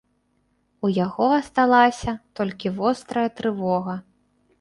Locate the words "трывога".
3.41-3.95